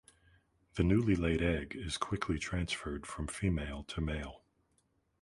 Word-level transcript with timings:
The 0.77 0.83
newly 0.83 1.15
laid 1.15 1.43
egg 1.43 1.75
is 1.75 1.95
quickly 1.99 2.39
transferred 2.39 3.05
from 3.05 3.27
female 3.27 3.83
to 3.83 4.01
male. 4.01 4.41